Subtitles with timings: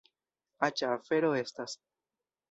[0.67, 1.77] Aĉa afero estas!